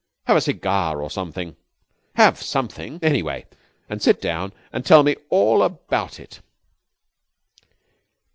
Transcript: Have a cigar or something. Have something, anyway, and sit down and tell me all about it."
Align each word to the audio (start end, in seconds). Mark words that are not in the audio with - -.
Have 0.23 0.35
a 0.37 0.41
cigar 0.41 0.99
or 0.99 1.11
something. 1.11 1.55
Have 2.15 2.41
something, 2.41 2.97
anyway, 3.03 3.45
and 3.87 4.01
sit 4.01 4.19
down 4.19 4.51
and 4.73 4.83
tell 4.83 5.03
me 5.03 5.15
all 5.29 5.61
about 5.61 6.19
it." 6.19 6.39